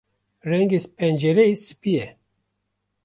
[0.49, 2.07] Rengê pencereyê spî ye.